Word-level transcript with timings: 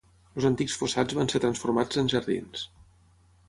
Els 0.37 0.45
antics 0.47 0.77
fossats 0.83 1.17
van 1.19 1.29
ser 1.35 1.43
transformats 1.45 2.03
en 2.05 2.11
jardins. 2.15 2.69